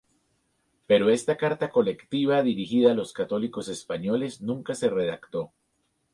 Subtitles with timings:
[0.87, 5.53] Pero esta carta colectiva dirigida a los católicos españoles nunca se redactó.